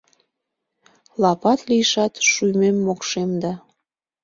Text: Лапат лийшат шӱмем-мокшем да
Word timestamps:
Лапат 1.21 1.59
лийшат 1.69 2.13
шӱмем-мокшем 2.29 3.29
да 3.41 3.53